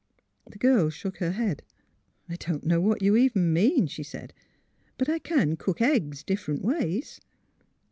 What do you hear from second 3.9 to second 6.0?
said. *' But I can cook